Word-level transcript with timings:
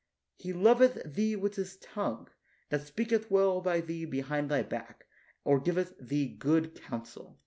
He 0.39 0.51
loveth 0.51 1.13
thee 1.13 1.35
with 1.35 1.57
his 1.57 1.77
tongue, 1.77 2.27
that 2.69 2.87
speaketh 2.87 3.29
well 3.29 3.61
by 3.61 3.81
thee 3.81 4.05
behind 4.05 4.49
thy 4.49 4.63
back, 4.63 5.05
or 5.43 5.59
giveth 5.59 5.95
thee 5.99 6.27
good 6.27 6.73
counsel. 6.73 7.39